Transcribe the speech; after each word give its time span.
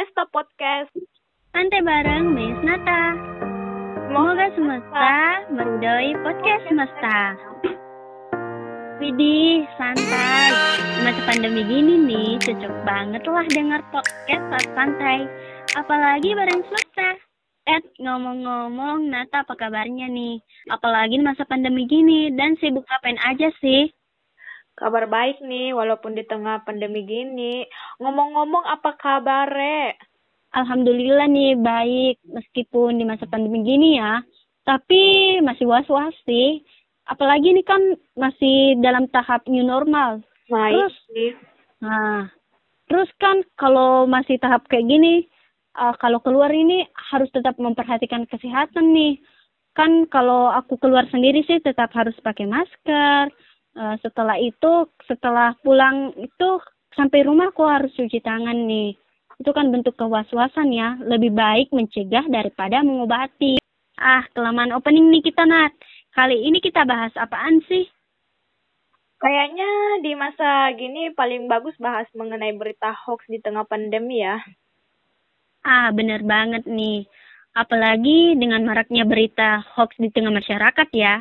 Mesta 0.00 0.24
Podcast. 0.32 0.88
Santai 1.52 1.84
bareng 1.84 2.32
Miss 2.32 2.56
Nata. 2.64 3.12
Semoga 4.08 4.48
semesta 4.56 5.44
meridai 5.52 6.16
podcast 6.24 6.64
semesta. 6.72 7.36
Widih, 8.96 9.68
santai. 9.76 10.56
Masa 11.04 11.20
pandemi 11.28 11.68
gini 11.68 12.00
nih, 12.00 12.40
cocok 12.40 12.74
banget 12.88 13.28
lah 13.28 13.44
dengar 13.52 13.84
podcast 13.92 14.44
saat 14.48 14.68
santai. 14.72 15.28
Apalagi 15.76 16.32
bareng 16.32 16.64
semesta. 16.64 17.20
Ed, 17.68 17.84
ngomong-ngomong, 18.00 19.04
Nata 19.04 19.44
apa 19.44 19.52
kabarnya 19.52 20.08
nih? 20.08 20.40
Apalagi 20.72 21.20
masa 21.20 21.44
pandemi 21.44 21.84
gini, 21.84 22.32
dan 22.32 22.56
sibuk 22.56 22.88
ngapain 22.88 23.20
aja 23.20 23.52
sih? 23.60 23.92
Kabar 24.80 25.04
baik 25.12 25.44
nih, 25.44 25.76
walaupun 25.76 26.16
di 26.16 26.24
tengah 26.24 26.64
pandemi 26.64 27.04
gini. 27.04 27.68
Ngomong-ngomong, 28.00 28.64
apa 28.64 28.96
kabar, 28.96 29.44
Re? 29.52 29.92
Alhamdulillah 30.56 31.28
nih, 31.28 31.60
baik. 31.60 32.24
Meskipun 32.24 32.96
di 32.96 33.04
masa 33.04 33.28
pandemi 33.28 33.60
gini 33.60 34.00
ya. 34.00 34.24
Tapi 34.64 35.36
masih 35.44 35.68
was-was 35.68 36.16
sih 36.24 36.64
apalagi 37.10 37.50
ini 37.50 37.62
kan 37.66 37.82
masih 38.14 38.78
dalam 38.78 39.10
tahap 39.10 39.42
new 39.50 39.66
normal. 39.66 40.22
Nah, 40.46 40.70
terus, 40.70 40.94
sih. 41.10 41.30
nah, 41.82 42.30
terus 42.86 43.10
kan 43.18 43.42
kalau 43.58 44.06
masih 44.06 44.38
tahap 44.38 44.66
kayak 44.70 44.86
gini, 44.86 45.26
uh, 45.74 45.94
kalau 45.98 46.22
keluar 46.22 46.54
ini 46.54 46.86
harus 47.10 47.26
tetap 47.34 47.58
memperhatikan 47.58 48.24
kesehatan 48.30 48.94
nih. 48.94 49.18
Kan 49.74 50.06
kalau 50.10 50.50
aku 50.50 50.78
keluar 50.78 51.06
sendiri 51.10 51.42
sih 51.46 51.58
tetap 51.62 51.90
harus 51.94 52.14
pakai 52.22 52.46
masker. 52.46 53.30
Uh, 53.70 53.94
setelah 54.02 54.36
itu, 54.36 54.90
setelah 55.06 55.54
pulang 55.62 56.10
itu 56.18 56.50
sampai 56.94 57.22
rumah 57.22 57.54
aku 57.54 57.62
harus 57.66 57.94
cuci 57.94 58.18
tangan 58.18 58.66
nih. 58.66 58.98
Itu 59.40 59.50
kan 59.56 59.72
bentuk 59.72 59.96
kewas-wasan 59.96 60.74
ya. 60.74 60.98
Lebih 61.00 61.32
baik 61.32 61.72
mencegah 61.72 62.26
daripada 62.28 62.82
mengobati. 62.82 63.62
Ah, 63.96 64.26
kelamaan 64.34 64.74
opening 64.74 65.08
nih 65.08 65.22
kita, 65.24 65.46
Nat. 65.46 65.72
Kali 66.10 66.44
ini 66.44 66.58
kita 66.58 66.82
bahas 66.82 67.14
apaan 67.14 67.62
sih? 67.70 67.86
Kayaknya 69.20 69.70
di 70.00 70.12
masa 70.16 70.72
gini 70.80 71.12
paling 71.12 71.44
bagus 71.44 71.76
bahas 71.76 72.08
mengenai 72.16 72.56
berita 72.56 72.96
hoax 73.04 73.28
di 73.28 73.36
tengah 73.36 73.68
pandemi 73.68 74.24
ya. 74.24 74.40
Ah, 75.60 75.92
bener 75.92 76.24
banget 76.24 76.64
nih. 76.64 77.04
Apalagi 77.52 78.32
dengan 78.40 78.64
maraknya 78.64 79.04
berita 79.04 79.60
hoax 79.76 80.00
di 80.00 80.08
tengah 80.08 80.32
masyarakat 80.32 80.88
ya. 80.96 81.20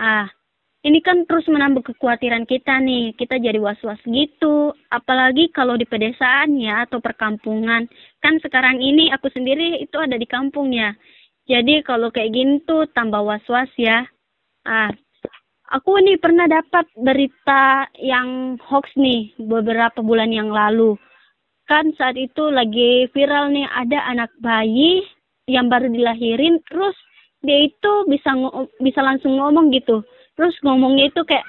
Ah, 0.00 0.32
ini 0.80 1.04
kan 1.04 1.28
terus 1.28 1.44
menambah 1.44 1.84
kekhawatiran 1.92 2.48
kita 2.48 2.80
nih. 2.80 3.12
Kita 3.12 3.36
jadi 3.36 3.60
was-was 3.60 4.00
gitu. 4.08 4.72
Apalagi 4.88 5.52
kalau 5.52 5.76
di 5.76 5.84
pedesaan 5.84 6.56
ya 6.56 6.88
atau 6.88 7.04
perkampungan. 7.04 7.84
Kan 8.24 8.40
sekarang 8.40 8.80
ini 8.80 9.12
aku 9.12 9.28
sendiri 9.28 9.76
itu 9.84 9.96
ada 10.00 10.16
di 10.16 10.24
kampung 10.24 10.72
ya. 10.72 10.96
Jadi 11.44 11.84
kalau 11.84 12.08
kayak 12.08 12.32
gini 12.32 12.64
tuh 12.64 12.88
tambah 12.96 13.20
was-was 13.20 13.68
ya. 13.76 14.08
Ah, 14.64 14.88
aku 15.68 16.00
nih 16.00 16.16
pernah 16.16 16.48
dapat 16.48 16.88
berita 16.96 17.84
yang 18.00 18.56
hoax 18.64 18.88
nih 18.96 19.36
beberapa 19.36 20.00
bulan 20.00 20.32
yang 20.32 20.48
lalu. 20.48 20.96
Kan 21.68 21.92
saat 22.00 22.16
itu 22.16 22.48
lagi 22.48 23.04
viral 23.12 23.52
nih 23.52 23.68
ada 23.68 24.00
anak 24.08 24.32
bayi 24.40 25.04
yang 25.44 25.68
baru 25.68 25.92
dilahirin 25.92 26.56
terus 26.64 26.96
dia 27.44 27.68
itu 27.68 27.92
bisa 28.08 28.32
bisa 28.80 29.00
langsung 29.04 29.36
ngomong 29.36 29.68
gitu. 29.76 30.00
Terus 30.40 30.56
ngomongnya 30.64 31.12
itu 31.12 31.20
kayak 31.28 31.44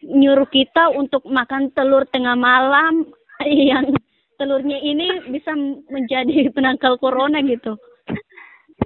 nyuruh 0.00 0.48
kita 0.48 0.96
untuk 0.96 1.28
makan 1.28 1.68
telur 1.76 2.08
tengah 2.08 2.32
malam 2.32 3.04
yang 3.44 3.92
telurnya 4.40 4.80
ini 4.80 5.28
bisa 5.28 5.52
menjadi 5.92 6.48
penangkal 6.56 6.96
corona 6.96 7.44
gitu 7.44 7.76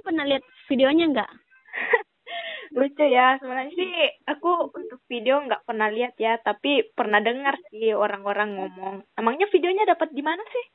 pernah 0.09 0.25
lihat 0.25 0.41
videonya 0.65 1.05
nggak? 1.13 1.31
Lucu 2.77 3.05
ya, 3.05 3.37
sebenarnya 3.37 3.73
sih 3.77 3.93
aku 4.25 4.73
untuk 4.73 4.99
video 5.05 5.41
nggak 5.45 5.69
pernah 5.69 5.89
lihat 5.93 6.17
ya, 6.17 6.41
tapi 6.41 6.81
pernah 6.97 7.21
dengar 7.21 7.57
sih 7.69 7.93
orang-orang 7.93 8.57
ngomong. 8.57 8.95
Emangnya 9.13 9.45
videonya 9.53 9.85
dapat 9.93 10.09
di 10.09 10.25
mana 10.25 10.41
sih? 10.49 10.65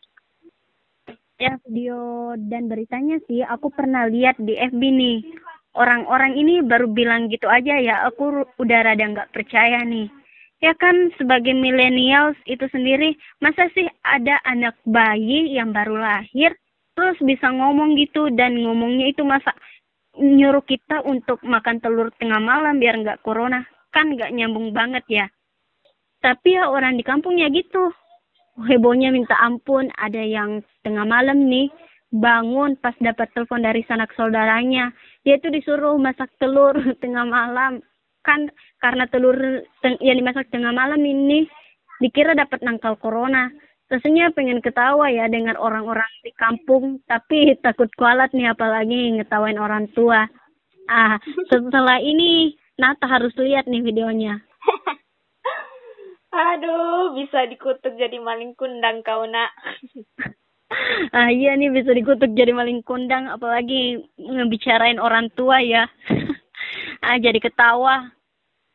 Ya 1.42 1.58
video 1.66 2.30
dan 2.46 2.70
beritanya 2.70 3.18
sih 3.26 3.42
aku 3.42 3.74
pernah 3.74 4.06
lihat 4.06 4.38
di 4.38 4.54
FB 4.54 4.82
nih. 4.82 5.18
Orang-orang 5.74 6.38
ini 6.38 6.62
baru 6.62 6.86
bilang 6.86 7.26
gitu 7.26 7.50
aja 7.50 7.74
ya, 7.82 8.06
aku 8.06 8.46
udah 8.62 8.78
rada 8.86 9.04
nggak 9.10 9.34
percaya 9.34 9.82
nih. 9.82 10.06
Ya 10.62 10.70
kan 10.78 11.10
sebagai 11.18 11.50
millennials 11.50 12.38
itu 12.46 12.64
sendiri, 12.70 13.18
masa 13.42 13.66
sih 13.74 13.84
ada 14.06 14.38
anak 14.46 14.78
bayi 14.86 15.50
yang 15.50 15.74
baru 15.74 15.98
lahir 15.98 16.54
terus 16.94 17.18
bisa 17.26 17.50
ngomong 17.50 17.98
gitu 17.98 18.30
dan 18.38 18.54
ngomongnya 18.54 19.10
itu 19.10 19.26
masa 19.26 19.50
nyuruh 20.14 20.62
kita 20.62 21.02
untuk 21.02 21.42
makan 21.42 21.82
telur 21.82 22.14
tengah 22.22 22.38
malam 22.38 22.78
biar 22.78 22.94
nggak 23.02 23.20
corona? 23.26 23.66
Kan 23.90 24.14
nggak 24.14 24.30
nyambung 24.30 24.70
banget 24.70 25.02
ya. 25.10 25.26
Tapi 26.22 26.54
ya 26.54 26.70
orang 26.70 26.94
di 26.96 27.02
kampungnya 27.02 27.50
gitu. 27.50 27.90
Hebohnya 28.54 29.10
minta 29.10 29.34
ampun 29.42 29.90
ada 29.98 30.22
yang 30.22 30.62
tengah 30.86 31.02
malam 31.02 31.50
nih 31.50 31.66
bangun 32.14 32.78
pas 32.78 32.94
dapat 33.02 33.26
telepon 33.34 33.66
dari 33.66 33.82
sanak 33.90 34.14
saudaranya. 34.14 34.94
Dia 35.26 35.42
tuh 35.42 35.50
disuruh 35.50 35.98
masak 35.98 36.30
telur 36.38 36.78
tengah 37.02 37.26
malam. 37.26 37.82
Kan 38.22 38.48
karena 38.78 39.04
telur 39.10 39.36
yang 40.00 40.16
dimasak 40.16 40.48
tengah 40.54 40.70
malam 40.70 41.02
ini 41.02 41.44
dikira 41.98 42.38
dapat 42.38 42.62
nangkal 42.62 42.94
corona. 43.02 43.50
Rasanya 43.90 44.32
pengen 44.32 44.64
ketawa 44.64 45.12
ya 45.12 45.28
dengan 45.28 45.60
orang-orang 45.60 46.08
di 46.24 46.32
kampung 46.32 47.04
tapi 47.04 47.52
takut 47.60 47.90
kualat 48.00 48.32
nih 48.32 48.54
apalagi 48.54 49.20
ngetawain 49.20 49.60
orang 49.60 49.90
tua. 49.92 50.24
Ah 50.88 51.18
setelah 51.50 52.00
ini 52.00 52.56
Nata 52.74 53.06
harus 53.06 53.30
lihat 53.38 53.70
nih 53.70 53.86
videonya. 53.86 54.40
Aduh 56.34 57.14
bisa 57.14 57.46
dikutuk 57.46 57.94
jadi 57.94 58.18
maling 58.18 58.58
kundang 58.58 59.06
kau 59.06 59.22
nak 59.28 59.54
ah 61.16 61.28
iya 61.30 61.54
nih 61.54 61.70
bisa 61.70 61.92
dikutuk 61.92 62.32
jadi 62.32 62.52
maling 62.56 62.80
kundang 62.82 63.28
apalagi 63.28 64.04
ngebicarain 64.16 64.98
orang 64.98 65.28
tua 65.36 65.60
ya 65.60 65.84
ah 67.06 67.16
jadi 67.20 67.38
ketawa 67.38 68.08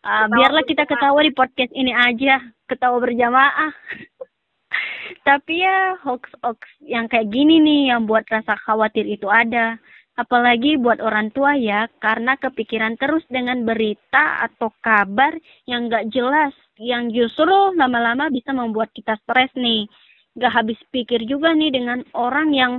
ah 0.05 0.25
biarlah 0.31 0.63
kita 0.63 0.85
ketawa 0.85 1.19
di 1.25 1.33
podcast 1.33 1.73
ini 1.75 1.91
aja 1.91 2.39
ketawa 2.69 3.01
berjamaah 3.01 3.73
tapi 5.27 5.65
ya 5.65 5.97
hoax-hoax 6.05 6.59
yang 6.85 7.09
kayak 7.09 7.29
gini 7.33 7.61
nih 7.61 7.81
yang 7.93 8.05
buat 8.05 8.25
rasa 8.29 8.57
khawatir 8.65 9.05
itu 9.05 9.27
ada. 9.29 9.77
Apalagi 10.19 10.75
buat 10.75 10.99
orang 10.99 11.31
tua 11.31 11.55
ya, 11.55 11.87
karena 12.03 12.35
kepikiran 12.35 12.99
terus 12.99 13.23
dengan 13.31 13.63
berita 13.63 14.43
atau 14.43 14.67
kabar 14.83 15.31
yang 15.63 15.87
gak 15.87 16.11
jelas, 16.11 16.51
yang 16.75 17.07
justru 17.07 17.47
lama-lama 17.79 18.27
bisa 18.27 18.51
membuat 18.51 18.91
kita 18.91 19.15
stres 19.23 19.47
nih. 19.55 19.87
Gak 20.39 20.55
habis 20.55 20.79
pikir 20.89 21.27
juga 21.27 21.51
nih 21.51 21.75
dengan 21.75 21.99
orang 22.15 22.55
yang 22.55 22.73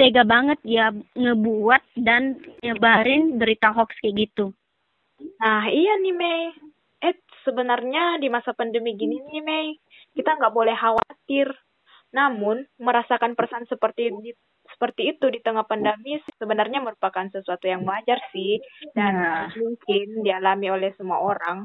tega 0.00 0.24
banget 0.24 0.58
ya 0.64 0.88
ngebuat 1.12 2.00
dan 2.00 2.40
nyebarin 2.64 3.36
berita 3.36 3.70
hoax 3.76 3.92
kayak 4.00 4.28
gitu. 4.28 4.56
Nah 5.38 5.68
iya 5.68 6.00
nih 6.00 6.14
Mei. 6.16 6.42
Eh 7.02 7.14
sebenarnya 7.44 8.16
di 8.16 8.32
masa 8.32 8.56
pandemi 8.56 8.96
gini 8.96 9.20
nih 9.20 9.42
Mei, 9.44 9.76
kita 10.16 10.40
nggak 10.40 10.54
boleh 10.54 10.72
khawatir 10.72 11.52
namun, 12.12 12.68
merasakan 12.76 13.32
perasaan 13.32 13.64
seperti 13.64 14.12
di, 14.20 14.36
seperti 14.68 15.16
itu 15.16 15.32
di 15.32 15.40
tengah 15.40 15.64
pandemi 15.64 16.20
sebenarnya 16.36 16.84
merupakan 16.84 17.24
sesuatu 17.32 17.64
yang 17.64 17.88
wajar 17.88 18.20
sih 18.36 18.60
dan 18.92 19.12
nah. 19.16 19.48
mungkin 19.56 20.20
dialami 20.20 20.68
oleh 20.68 20.92
semua 21.00 21.24
orang. 21.24 21.64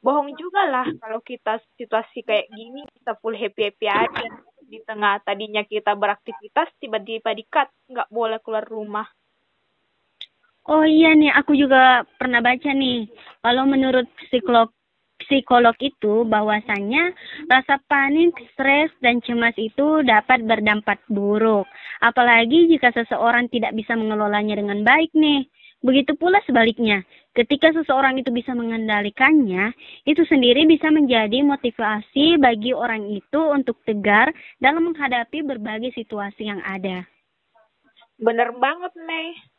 Bohong 0.00 0.32
juga 0.34 0.66
lah 0.66 0.88
kalau 0.98 1.20
kita 1.20 1.60
situasi 1.76 2.24
kayak 2.24 2.48
gini 2.50 2.88
kita 2.98 3.14
full 3.20 3.36
happy 3.36 3.70
happy 3.70 3.86
aja 3.86 4.26
di 4.72 4.80
tengah 4.88 5.20
tadinya 5.20 5.60
kita 5.68 5.92
beraktivitas 5.92 6.72
tiba-tiba 6.80 7.36
dikat 7.36 7.68
nggak 7.92 8.08
boleh 8.08 8.40
keluar 8.40 8.64
rumah. 8.64 9.04
Oh 10.64 10.88
iya 10.88 11.12
nih, 11.12 11.28
aku 11.36 11.52
juga 11.52 12.08
pernah 12.16 12.40
baca 12.40 12.72
nih. 12.72 13.04
Kalau 13.44 13.68
menurut 13.68 14.08
psikolog 14.16 14.72
psikolog 15.20 15.76
itu 15.78 16.24
bahwasannya 16.24 17.12
rasa 17.52 17.78
panik, 17.84 18.32
stres, 18.56 18.88
dan 19.04 19.20
cemas 19.20 19.54
itu 19.60 20.00
dapat 20.06 20.40
berdampak 20.48 21.04
buruk. 21.12 21.68
Apalagi 22.00 22.72
jika 22.72 22.94
seseorang 22.96 23.52
tidak 23.52 23.76
bisa 23.76 23.92
mengelolanya 23.92 24.56
dengan 24.56 24.80
baik 24.80 25.12
nih. 25.12 25.44
Begitu 25.82 26.14
pula 26.14 26.38
sebaliknya, 26.46 27.02
ketika 27.32 27.72
seseorang 27.72 28.20
itu 28.20 28.28
bisa 28.32 28.52
mengendalikannya, 28.52 29.72
itu 30.04 30.22
sendiri 30.28 30.68
bisa 30.68 30.88
menjadi 30.92 31.40
motivasi 31.44 32.36
bagi 32.40 32.72
orang 32.76 33.08
itu 33.12 33.40
untuk 33.52 33.80
tegar 33.84 34.32
dalam 34.60 34.92
menghadapi 34.92 35.44
berbagai 35.44 35.92
situasi 35.96 36.48
yang 36.48 36.60
ada. 36.64 37.04
Bener 38.20 38.54
banget, 38.56 38.92
Mei. 39.02 39.51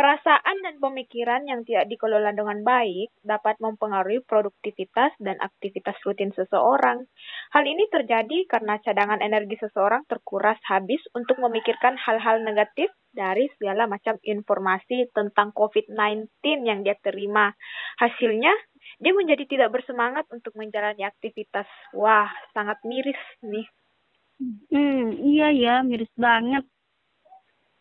Perasaan 0.00 0.64
dan 0.64 0.80
pemikiran 0.80 1.44
yang 1.44 1.60
tidak 1.60 1.84
dikelola 1.92 2.32
dengan 2.32 2.64
baik 2.64 3.12
dapat 3.20 3.60
mempengaruhi 3.60 4.24
produktivitas 4.24 5.12
dan 5.20 5.36
aktivitas 5.36 5.92
rutin 6.08 6.32
seseorang. 6.32 7.04
Hal 7.52 7.64
ini 7.68 7.84
terjadi 7.92 8.48
karena 8.48 8.80
cadangan 8.80 9.20
energi 9.20 9.60
seseorang 9.60 10.08
terkuras 10.08 10.56
habis 10.72 11.04
untuk 11.12 11.36
memikirkan 11.36 12.00
hal-hal 12.00 12.40
negatif 12.40 12.88
dari 13.12 13.52
segala 13.60 13.84
macam 13.84 14.16
informasi 14.24 15.12
tentang 15.12 15.52
COVID-19 15.52 16.32
yang 16.64 16.80
dia 16.80 16.96
terima. 17.04 17.52
Hasilnya, 18.00 18.56
dia 19.04 19.12
menjadi 19.12 19.44
tidak 19.44 19.68
bersemangat 19.68 20.24
untuk 20.32 20.56
menjalani 20.56 21.04
aktivitas. 21.04 21.68
Wah, 21.92 22.32
sangat 22.56 22.80
miris 22.88 23.20
nih. 23.44 23.68
Hmm, 24.72 25.12
iya 25.20 25.52
ya, 25.52 25.74
miris 25.84 26.08
banget. 26.16 26.64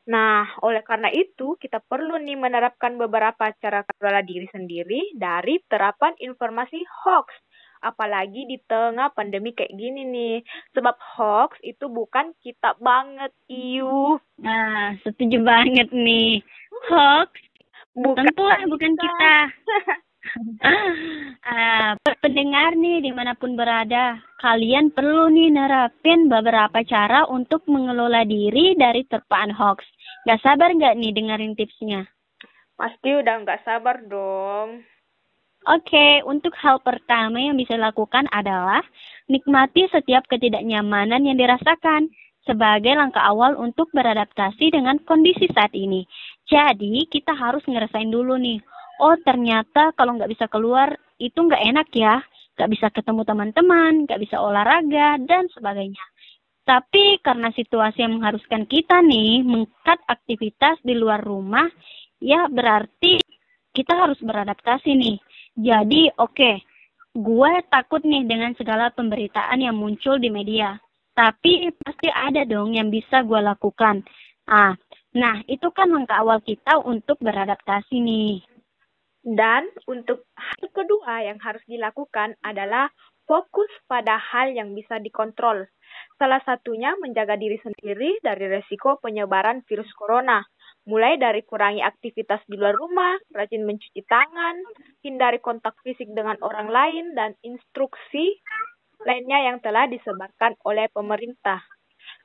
Nah, 0.10 0.58
oleh 0.66 0.82
karena 0.82 1.14
itu, 1.14 1.54
kita 1.62 1.86
perlu 1.86 2.18
nih 2.18 2.34
menerapkan 2.34 2.98
beberapa 2.98 3.54
cara 3.62 3.86
kelola 3.86 4.26
diri 4.26 4.50
sendiri 4.50 5.14
dari 5.14 5.62
terapan 5.70 6.18
informasi 6.18 6.82
hoax. 7.06 7.30
Apalagi 7.80 8.44
di 8.50 8.58
tengah 8.66 9.14
pandemi 9.14 9.54
kayak 9.54 9.72
gini 9.72 10.04
nih. 10.04 10.38
Sebab 10.74 10.98
hoax 11.16 11.62
itu 11.62 11.86
bukan 11.88 12.34
kita 12.42 12.76
banget, 12.82 13.32
iu. 13.48 14.18
Nah, 14.42 14.98
setuju 15.06 15.46
banget 15.46 15.94
nih. 15.94 16.42
Hoax 16.90 17.50
Bukan 17.98 18.26
tentulah 18.32 18.60
bukan 18.70 18.94
kita. 18.96 19.36
Ah, 21.48 21.96
pendengar 22.22 22.76
nih 22.76 23.02
di 23.02 23.10
mana 23.16 23.34
pun 23.40 23.56
berada, 23.56 24.20
kalian 24.44 24.92
perlu 24.92 25.32
nih 25.32 25.48
nerapin 25.48 26.28
beberapa 26.28 26.84
cara 26.86 27.24
untuk 27.26 27.64
mengelola 27.66 28.28
diri 28.28 28.76
dari 28.76 29.08
terpaan 29.08 29.50
hoax. 29.50 29.82
Gak 30.28 30.42
sabar 30.44 30.76
nggak 30.76 31.00
nih 31.00 31.12
dengerin 31.16 31.56
tipsnya? 31.56 32.04
Pasti 32.76 33.12
udah 33.12 33.36
nggak 33.44 33.64
sabar 33.64 34.04
dong. 34.04 34.84
Oke, 35.68 36.24
untuk 36.24 36.56
hal 36.56 36.80
pertama 36.80 37.44
yang 37.44 37.60
bisa 37.60 37.76
dilakukan 37.76 38.32
adalah 38.32 38.80
nikmati 39.28 39.92
setiap 39.92 40.24
ketidaknyamanan 40.32 41.20
yang 41.28 41.36
dirasakan 41.36 42.08
sebagai 42.48 42.96
langkah 42.96 43.22
awal 43.28 43.60
untuk 43.60 43.92
beradaptasi 43.92 44.72
dengan 44.72 44.96
kondisi 45.04 45.52
saat 45.52 45.76
ini. 45.76 46.08
Jadi, 46.48 47.04
kita 47.12 47.36
harus 47.36 47.62
ngerasain 47.68 48.08
dulu 48.08 48.40
nih, 48.40 48.64
oh 49.04 49.20
ternyata 49.28 49.92
kalau 50.00 50.16
nggak 50.16 50.32
bisa 50.32 50.48
keluar 50.48 50.96
itu 51.20 51.36
nggak 51.36 51.64
enak 51.76 51.88
ya, 51.92 52.24
nggak 52.56 52.70
bisa 52.72 52.88
ketemu 52.96 53.22
teman-teman, 53.28 54.08
nggak 54.08 54.20
bisa 54.24 54.40
olahraga, 54.40 55.20
dan 55.28 55.52
sebagainya. 55.52 56.02
Tapi 56.70 57.18
karena 57.26 57.50
situasi 57.50 58.06
yang 58.06 58.22
mengharuskan 58.22 58.70
kita 58.70 59.02
nih 59.02 59.42
mengkat 59.42 59.98
aktivitas 60.06 60.78
di 60.86 60.94
luar 60.94 61.18
rumah, 61.18 61.66
ya 62.22 62.46
berarti 62.46 63.18
kita 63.74 63.98
harus 63.98 64.22
beradaptasi 64.22 64.94
nih. 64.94 65.18
Jadi 65.58 66.14
oke, 66.22 66.30
okay, 66.30 66.56
gue 67.18 67.52
takut 67.74 68.06
nih 68.06 68.22
dengan 68.30 68.54
segala 68.54 68.94
pemberitaan 68.94 69.66
yang 69.66 69.82
muncul 69.82 70.22
di 70.22 70.30
media. 70.30 70.78
Tapi 71.18 71.74
pasti 71.74 72.06
ada 72.14 72.46
dong 72.46 72.78
yang 72.78 72.94
bisa 72.94 73.26
gue 73.26 73.42
lakukan. 73.42 74.06
Ah, 74.46 74.78
nah 75.18 75.42
itu 75.50 75.74
kan 75.74 75.90
langkah 75.90 76.22
awal 76.22 76.38
kita 76.46 76.86
untuk 76.86 77.18
beradaptasi 77.18 77.98
nih. 77.98 78.46
Dan 79.26 79.74
untuk 79.90 80.30
hal 80.38 80.70
kedua 80.70 81.26
yang 81.26 81.42
harus 81.42 81.66
dilakukan 81.66 82.38
adalah 82.46 82.94
fokus 83.30 83.70
pada 83.86 84.18
hal 84.18 84.58
yang 84.58 84.74
bisa 84.74 84.98
dikontrol. 84.98 85.70
Salah 86.18 86.42
satunya 86.42 86.98
menjaga 86.98 87.38
diri 87.38 87.62
sendiri 87.62 88.18
dari 88.26 88.50
resiko 88.50 88.98
penyebaran 88.98 89.62
virus 89.70 89.94
corona. 89.94 90.42
Mulai 90.90 91.22
dari 91.22 91.46
kurangi 91.46 91.86
aktivitas 91.86 92.42
di 92.50 92.58
luar 92.58 92.74
rumah, 92.74 93.14
rajin 93.30 93.62
mencuci 93.62 94.02
tangan, 94.10 94.58
hindari 95.06 95.38
kontak 95.38 95.78
fisik 95.86 96.10
dengan 96.10 96.42
orang 96.42 96.74
lain, 96.74 97.14
dan 97.14 97.38
instruksi 97.46 98.42
lainnya 99.06 99.54
yang 99.54 99.62
telah 99.62 99.86
disebarkan 99.86 100.58
oleh 100.66 100.90
pemerintah. 100.90 101.62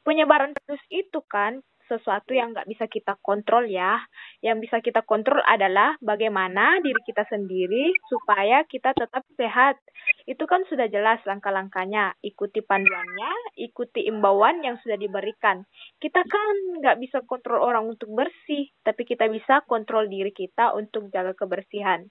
Penyebaran 0.00 0.56
virus 0.64 0.80
itu 0.88 1.20
kan 1.28 1.60
sesuatu 1.88 2.32
yang 2.32 2.52
nggak 2.52 2.68
bisa 2.68 2.84
kita 2.88 3.16
kontrol 3.20 3.64
ya. 3.68 4.00
Yang 4.40 4.68
bisa 4.68 4.76
kita 4.80 5.00
kontrol 5.04 5.40
adalah 5.44 5.96
bagaimana 6.00 6.80
diri 6.80 7.00
kita 7.04 7.24
sendiri 7.28 7.92
supaya 8.10 8.64
kita 8.68 8.92
tetap 8.96 9.24
sehat. 9.36 9.80
Itu 10.28 10.44
kan 10.44 10.64
sudah 10.68 10.88
jelas 10.88 11.20
langkah-langkahnya. 11.24 12.16
Ikuti 12.20 12.60
panduannya, 12.60 13.56
ikuti 13.60 14.04
imbauan 14.08 14.60
yang 14.60 14.76
sudah 14.80 15.00
diberikan. 15.00 15.64
Kita 16.02 16.20
kan 16.24 16.54
nggak 16.82 17.00
bisa 17.00 17.24
kontrol 17.24 17.62
orang 17.64 17.88
untuk 17.88 18.12
bersih, 18.12 18.68
tapi 18.84 19.08
kita 19.08 19.28
bisa 19.30 19.64
kontrol 19.64 20.08
diri 20.10 20.32
kita 20.34 20.76
untuk 20.76 21.08
jaga 21.08 21.32
kebersihan. 21.32 22.04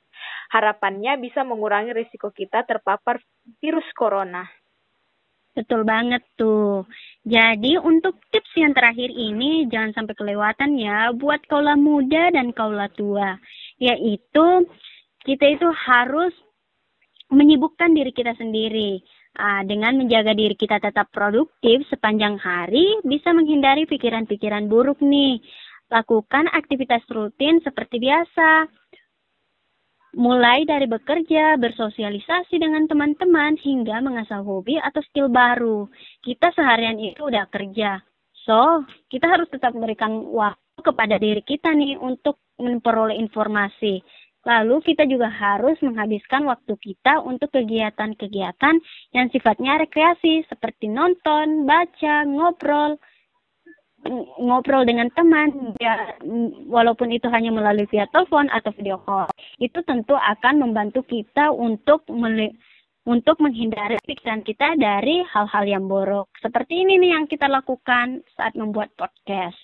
Harapannya 0.50 1.18
bisa 1.22 1.46
mengurangi 1.46 1.94
risiko 1.94 2.34
kita 2.34 2.66
terpapar 2.66 3.22
virus 3.62 3.88
corona. 3.94 4.63
Betul 5.54 5.86
banget 5.86 6.26
tuh. 6.34 6.82
Jadi 7.22 7.78
untuk 7.78 8.18
tips 8.34 8.58
yang 8.58 8.74
terakhir 8.74 9.14
ini 9.14 9.70
jangan 9.70 9.94
sampai 9.94 10.18
kelewatan 10.18 10.82
ya 10.82 11.14
buat 11.14 11.46
kaula 11.46 11.78
muda 11.78 12.34
dan 12.34 12.50
kaula 12.58 12.90
tua. 12.98 13.38
Yaitu 13.78 14.66
kita 15.22 15.46
itu 15.54 15.70
harus 15.70 16.34
menyibukkan 17.30 17.94
diri 17.94 18.10
kita 18.10 18.34
sendiri. 18.34 19.02
Uh, 19.34 19.66
dengan 19.66 19.98
menjaga 19.98 20.38
diri 20.38 20.54
kita 20.54 20.78
tetap 20.78 21.10
produktif 21.10 21.82
sepanjang 21.90 22.38
hari, 22.38 23.02
bisa 23.02 23.34
menghindari 23.34 23.90
pikiran-pikiran 23.90 24.70
buruk 24.70 25.02
nih. 25.02 25.42
Lakukan 25.90 26.50
aktivitas 26.54 27.02
rutin 27.10 27.58
seperti 27.66 27.98
biasa 27.98 28.70
mulai 30.14 30.64
dari 30.64 30.86
bekerja, 30.86 31.58
bersosialisasi 31.58 32.62
dengan 32.62 32.86
teman-teman, 32.86 33.58
hingga 33.58 34.00
mengasah 34.00 34.46
hobi 34.46 34.78
atau 34.78 35.02
skill 35.10 35.30
baru. 35.30 35.90
Kita 36.22 36.54
seharian 36.54 37.02
itu 37.02 37.28
udah 37.28 37.50
kerja. 37.50 38.02
So, 38.46 38.86
kita 39.10 39.26
harus 39.26 39.50
tetap 39.50 39.74
memberikan 39.74 40.22
waktu 40.30 40.80
kepada 40.86 41.18
diri 41.18 41.42
kita 41.42 41.74
nih 41.74 41.98
untuk 41.98 42.42
memperoleh 42.62 43.18
informasi. 43.18 44.04
Lalu 44.44 44.84
kita 44.84 45.08
juga 45.08 45.32
harus 45.32 45.80
menghabiskan 45.80 46.44
waktu 46.44 46.76
kita 46.76 47.24
untuk 47.24 47.48
kegiatan-kegiatan 47.56 48.76
yang 49.16 49.28
sifatnya 49.32 49.80
rekreasi 49.80 50.44
seperti 50.52 50.92
nonton, 50.92 51.64
baca, 51.64 52.28
ngobrol, 52.28 53.00
ngobrol 54.40 54.84
dengan 54.84 55.08
teman 55.16 55.76
ya 55.80 56.16
walaupun 56.68 57.12
itu 57.12 57.28
hanya 57.32 57.52
melalui 57.56 57.88
via 57.88 58.08
telepon 58.12 58.52
atau 58.52 58.72
video 58.76 59.00
call 59.04 59.32
itu 59.60 59.80
tentu 59.88 60.16
akan 60.16 60.60
membantu 60.60 61.04
kita 61.08 61.52
untuk 61.56 62.04
untuk 63.04 63.36
menghindari 63.44 64.00
pikiran 64.04 64.44
kita 64.44 64.76
dari 64.80 65.24
hal-hal 65.28 65.64
yang 65.68 65.86
buruk 65.88 66.28
seperti 66.40 66.84
ini 66.84 67.00
nih 67.00 67.12
yang 67.16 67.26
kita 67.28 67.48
lakukan 67.48 68.24
saat 68.36 68.56
membuat 68.56 68.92
podcast. 68.96 69.60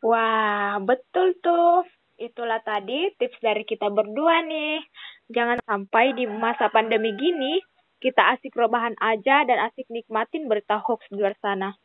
Wah, 0.00 0.80
betul 0.80 1.36
tuh. 1.44 1.84
Itulah 2.20 2.60
tadi 2.64 3.12
tips 3.16 3.40
dari 3.40 3.64
kita 3.64 3.88
berdua 3.92 4.44
nih. 4.44 4.80
Jangan 5.28 5.60
sampai 5.64 6.16
di 6.16 6.24
masa 6.24 6.72
pandemi 6.72 7.12
gini 7.16 7.60
kita 8.00 8.32
asik 8.36 8.56
rebahan 8.56 8.96
aja 8.96 9.44
dan 9.44 9.68
asik 9.68 9.84
nikmatin 9.92 10.48
berita 10.48 10.80
hoax 10.80 11.04
di 11.12 11.20
luar 11.20 11.36
sana. 11.44 11.76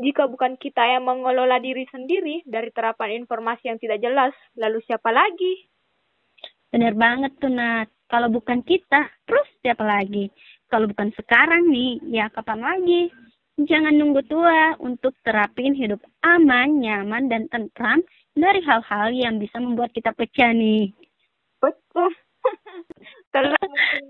Jika 0.00 0.24
bukan 0.24 0.56
kita 0.56 0.80
yang 0.88 1.04
mengelola 1.04 1.60
diri 1.60 1.84
sendiri 1.92 2.40
dari 2.48 2.72
terapan 2.72 3.24
informasi 3.24 3.68
yang 3.68 3.76
tidak 3.76 4.00
jelas, 4.00 4.32
lalu 4.56 4.80
siapa 4.88 5.12
lagi? 5.12 5.68
Benar 6.72 6.96
banget 6.96 7.36
tuh, 7.36 7.52
Nat. 7.52 7.92
Kalau 8.08 8.32
bukan 8.32 8.64
kita, 8.64 9.08
terus 9.28 9.48
siapa 9.60 9.84
lagi? 9.84 10.32
Kalau 10.72 10.88
bukan 10.88 11.12
sekarang 11.12 11.68
nih, 11.68 12.00
ya 12.08 12.32
kapan 12.32 12.64
lagi? 12.64 13.12
Jangan 13.60 13.92
nunggu 13.92 14.24
tua 14.24 14.80
untuk 14.80 15.12
terapin 15.20 15.76
hidup 15.76 16.00
aman, 16.24 16.80
nyaman, 16.80 17.28
dan 17.28 17.44
tentram 17.52 18.00
dari 18.32 18.64
hal-hal 18.64 19.12
yang 19.12 19.36
bisa 19.36 19.60
membuat 19.60 19.92
kita 19.92 20.16
pecah 20.16 20.56
nih. 20.56 20.88
Betul. 21.60 22.08
Terus 23.32 23.60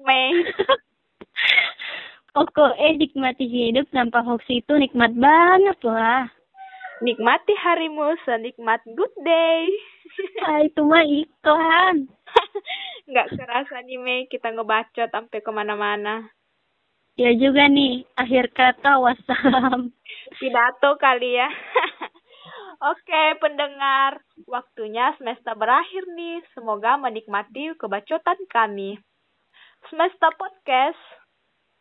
Mei. 0.06 0.46
eh 2.32 2.92
nikmati 2.96 3.44
hidup 3.44 3.92
tanpa 3.92 4.24
hoax 4.24 4.48
itu 4.48 4.72
nikmat 4.80 5.12
banget 5.12 5.76
lah. 5.84 6.24
Nikmati 7.04 7.52
harimu 7.60 8.16
senikmat 8.24 8.80
good 8.96 9.12
day. 9.20 9.68
ah, 10.48 10.64
itu 10.64 10.80
mah 10.80 11.04
iklan. 11.04 12.08
Nggak 13.10 13.36
kerasa 13.36 13.84
nih 13.84 13.98
Mei, 14.00 14.30
kita 14.32 14.48
ngebacot 14.48 15.12
sampai 15.12 15.44
ke 15.44 15.50
mana-mana. 15.52 16.30
Ya 17.20 17.36
juga 17.36 17.68
nih, 17.68 18.08
akhir 18.16 18.56
kata 18.56 18.96
wassalam. 18.96 19.92
Pidato 20.40 20.96
kali 20.96 21.36
ya. 21.36 21.50
Oke, 22.80 23.22
pendengar. 23.44 24.24
Waktunya 24.48 25.12
semester 25.20 25.52
berakhir 25.52 26.08
nih. 26.16 26.40
Semoga 26.56 26.96
menikmati 26.96 27.76
kebacotan 27.76 28.40
kami. 28.48 28.96
Semester 29.90 30.32
Podcast 30.38 31.02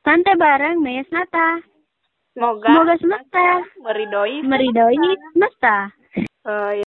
Santai 0.02 0.34
bareng 0.34 0.82
Maya 0.82 1.06
Nata. 1.14 1.62
Semoga, 2.34 2.74
Semoga 2.74 2.96
semesta 2.98 3.46
meridoi 3.86 4.42
meridoi 4.42 4.98
semesta. 5.34 5.94
Uh, 6.42 6.74